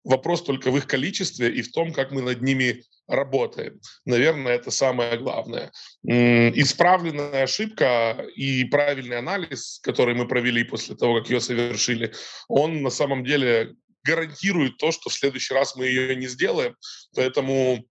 Вопрос 0.04 0.42
только 0.42 0.71
в 0.71 0.76
их 0.76 0.87
количестве 0.87 1.50
и 1.50 1.62
в 1.62 1.73
том, 1.73 1.92
как 1.92 2.12
мы 2.12 2.23
над 2.23 2.40
ними 2.40 2.85
работаем. 3.09 3.81
Наверное, 4.05 4.55
это 4.55 4.71
самое 4.71 5.19
главное. 5.19 5.73
Исправленная 6.05 7.43
ошибка 7.43 8.27
и 8.37 8.65
правильный 8.65 9.19
анализ, 9.19 9.81
который 9.83 10.15
мы 10.15 10.29
провели 10.29 10.62
после 10.62 10.95
того, 10.95 11.19
как 11.19 11.31
ее 11.31 11.41
совершили, 11.41 12.12
он 12.49 12.83
на 12.83 12.91
самом 12.91 13.25
деле 13.25 13.75
гарантирует 14.05 14.77
то, 14.77 14.93
что 14.93 15.11
в 15.11 15.15
следующий 15.15 15.55
раз 15.55 15.75
мы 15.75 15.87
ее 15.87 16.15
не 16.17 16.29
сделаем. 16.29 16.77
Поэтому 17.15 17.85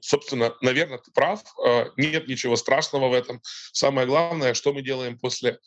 собственно, 0.00 0.54
наверное, 0.60 0.98
ты 0.98 1.10
прав, 1.12 1.42
а, 1.64 1.90
нет 1.96 2.28
ничего 2.28 2.56
страшного 2.56 3.08
в 3.08 3.14
этом. 3.14 3.40
Самое 3.72 4.06
главное, 4.06 4.54
что 4.54 4.72
мы 4.72 4.82
делаем 4.82 5.18
после 5.18 5.58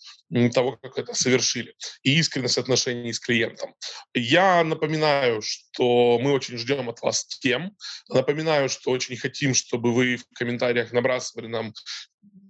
того, 0.53 0.77
как 0.77 0.97
это 0.97 1.13
совершили, 1.13 1.75
и 2.03 2.17
искренность 2.17 2.57
отношений 2.57 3.13
с 3.13 3.19
клиентом. 3.19 3.75
Я 4.13 4.63
напоминаю, 4.63 5.41
что 5.41 6.19
мы 6.19 6.31
очень 6.31 6.57
ждем 6.57 6.89
от 6.89 7.01
вас 7.01 7.25
тем, 7.25 7.75
напоминаю, 8.09 8.69
что 8.69 8.91
очень 8.91 9.17
хотим, 9.17 9.53
чтобы 9.53 9.93
вы 9.93 10.17
в 10.17 10.25
комментариях 10.35 10.91
набрасывали 10.91 11.47
нам 11.47 11.73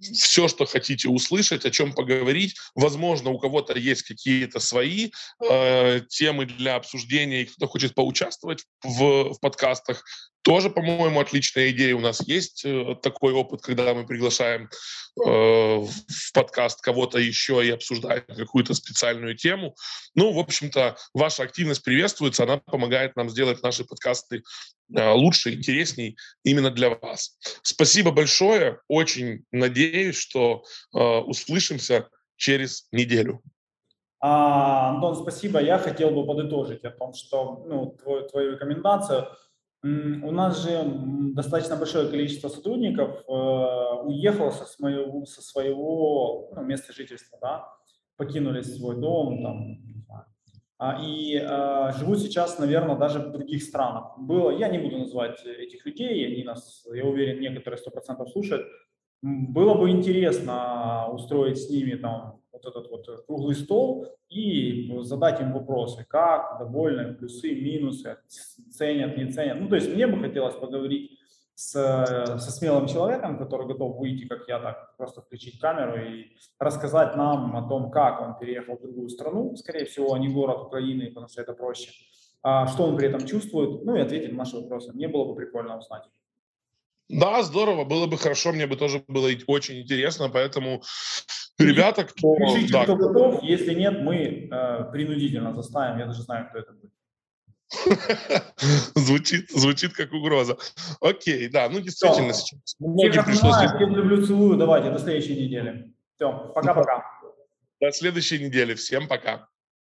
все, 0.00 0.48
что 0.48 0.66
хотите 0.66 1.08
услышать, 1.08 1.64
о 1.64 1.70
чем 1.70 1.92
поговорить. 1.92 2.56
Возможно, 2.74 3.30
у 3.30 3.38
кого-то 3.38 3.78
есть 3.78 4.02
какие-то 4.02 4.60
свои 4.60 5.10
э, 5.42 6.00
темы 6.08 6.46
для 6.46 6.76
обсуждения, 6.76 7.42
и 7.42 7.46
кто-то 7.46 7.66
хочет 7.66 7.94
поучаствовать 7.94 8.64
в, 8.82 9.34
в 9.34 9.40
подкастах. 9.40 10.04
Тоже, 10.42 10.70
по-моему, 10.70 11.18
отличная 11.18 11.70
идея. 11.70 11.96
У 11.96 12.00
нас 12.00 12.20
есть 12.26 12.64
э, 12.64 12.94
такой 13.02 13.32
опыт, 13.32 13.62
когда 13.62 13.94
мы 13.94 14.06
приглашаем 14.06 14.64
э, 14.64 14.70
в 15.24 16.32
подкаст 16.32 16.80
кого-то 16.82 17.18
еще 17.18 17.66
и 17.66 17.70
обсуждаем 17.70 18.24
какую-то 18.28 18.74
специальную 18.74 19.36
тему. 19.36 19.74
Ну, 20.14 20.32
в 20.32 20.38
общем-то, 20.38 20.96
ваша 21.14 21.42
активность 21.42 21.82
приветствуется, 21.82 22.44
она 22.44 22.58
помогает 22.58 23.16
нам 23.16 23.28
сделать 23.28 23.62
наши 23.62 23.84
подкасты 23.84 24.42
лучше, 24.88 25.54
интересней 25.54 26.16
именно 26.44 26.70
для 26.70 26.90
вас. 26.90 27.38
Спасибо 27.62 28.12
большое. 28.12 28.80
Очень 28.88 29.44
надеюсь, 29.52 30.16
что 30.16 30.62
э, 30.94 30.98
услышимся 30.98 32.08
через 32.36 32.86
неделю. 32.92 33.42
А, 34.20 34.90
Антон, 34.90 35.16
спасибо. 35.16 35.60
Я 35.60 35.78
хотел 35.78 36.10
бы 36.10 36.26
подытожить 36.26 36.84
о 36.84 36.90
том, 36.90 37.14
что 37.14 37.64
ну, 37.66 37.96
твою, 38.02 38.28
твою 38.28 38.52
рекомендацию– 38.52 39.28
у 39.82 40.32
нас 40.32 40.62
же 40.62 40.82
достаточно 41.34 41.76
большое 41.76 42.08
количество 42.08 42.48
сотрудников 42.48 43.22
э, 43.28 43.32
уехало 44.04 44.50
со 44.50 44.64
своего, 44.64 45.24
со 45.26 45.42
своего 45.42 46.50
ну, 46.54 46.62
места 46.62 46.92
жительства, 46.92 47.38
да, 47.40 47.68
покинули 48.16 48.62
свой 48.62 48.96
дом, 48.96 49.42
там, 49.42 49.78
а, 50.10 50.26
и 50.78 51.40
э, 51.42 51.92
живут 51.98 52.18
сейчас, 52.20 52.58
наверное, 52.58 52.96
даже 52.96 53.18
в 53.20 53.32
других 53.32 53.62
странах. 53.62 54.18
Было, 54.18 54.50
я 54.50 54.68
не 54.68 54.78
буду 54.78 54.98
называть 54.98 55.44
этих 55.44 55.86
людей, 55.86 56.26
они 56.26 56.44
нас, 56.44 56.86
я 56.92 57.04
уверен, 57.04 57.40
некоторые 57.40 57.78
сто 57.78 57.90
процентов 57.90 58.28
слушают. 58.30 58.66
Было 59.22 59.74
бы 59.74 59.90
интересно 59.90 61.08
устроить 61.10 61.58
с 61.58 61.70
ними 61.70 61.94
там 61.94 62.42
вот 62.52 62.66
этот 62.66 62.90
вот 62.90 63.24
круглый 63.26 63.54
стол 63.54 64.06
и 64.28 64.92
задать 65.02 65.40
им 65.40 65.52
вопросы, 65.52 66.04
как, 66.08 66.58
довольны, 66.58 67.14
плюсы, 67.14 67.54
минусы, 67.54 68.18
ценят, 68.70 69.16
не 69.16 69.32
ценят. 69.32 69.58
Ну, 69.58 69.68
то 69.68 69.76
есть 69.76 69.92
мне 69.92 70.06
бы 70.06 70.20
хотелось 70.20 70.54
поговорить 70.56 71.15
с, 71.56 71.72
со 72.38 72.50
смелым 72.52 72.86
человеком, 72.86 73.38
который 73.38 73.66
готов 73.66 73.96
выйти, 73.96 74.26
как 74.26 74.46
я, 74.46 74.58
так 74.58 74.94
просто 74.98 75.22
включить 75.22 75.58
камеру 75.58 75.98
и 75.98 76.36
рассказать 76.58 77.16
нам 77.16 77.56
о 77.56 77.66
том, 77.66 77.90
как 77.90 78.20
он 78.20 78.38
переехал 78.38 78.76
в 78.76 78.82
другую 78.82 79.08
страну, 79.08 79.56
скорее 79.56 79.86
всего, 79.86 80.12
а 80.12 80.18
не 80.18 80.28
город 80.28 80.66
Украины, 80.66 81.08
потому 81.08 81.28
что 81.28 81.40
это 81.40 81.54
проще, 81.54 81.90
а 82.42 82.66
что 82.66 82.84
он 82.84 82.96
при 82.98 83.08
этом 83.08 83.26
чувствует, 83.26 83.84
ну 83.84 83.96
и 83.96 84.00
ответить 84.00 84.32
на 84.32 84.38
наши 84.38 84.56
вопросы. 84.56 84.92
Мне 84.92 85.08
было 85.08 85.24
бы 85.24 85.34
прикольно 85.34 85.78
узнать. 85.78 86.02
Да, 87.08 87.42
здорово, 87.42 87.84
было 87.84 88.06
бы 88.06 88.18
хорошо, 88.18 88.52
мне 88.52 88.66
бы 88.66 88.76
тоже 88.76 89.02
было 89.08 89.28
очень 89.46 89.80
интересно, 89.80 90.28
поэтому 90.28 90.82
ребята, 91.58 92.04
кто... 92.04 92.36
Пишите, 92.36 92.72
да. 92.72 92.84
кто 92.84 92.96
готов, 92.96 93.42
если 93.42 93.72
нет, 93.72 94.02
мы 94.02 94.48
э, 94.50 94.92
принудительно 94.92 95.54
заставим, 95.54 95.98
я 96.00 96.06
даже 96.06 96.20
знаю, 96.22 96.48
кто 96.50 96.58
это 96.58 96.72
будет. 96.72 96.92
звучит, 98.94 99.50
звучит 99.50 99.92
как 99.92 100.12
угроза. 100.12 100.56
Окей, 101.00 101.48
да, 101.48 101.68
ну 101.68 101.80
действительно 101.80 102.32
Все. 102.32 102.46
сейчас. 102.46 102.76
Многим 102.78 103.24
пришлось... 103.24 103.56
Всем 103.56 103.96
люблю, 103.96 104.24
целую, 104.24 104.56
давайте, 104.56 104.90
до 104.90 104.98
следующей 104.98 105.44
недели. 105.44 105.92
Все, 106.16 106.32
пока-пока. 106.54 107.04
До 107.80 107.92
следующей 107.92 108.38
недели, 108.38 108.74
всем 108.74 109.08
пока. 109.08 109.48